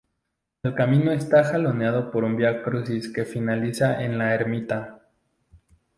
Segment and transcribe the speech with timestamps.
[0.63, 4.99] El camino está jalonado por un vía crucis que finaliza en la ermita.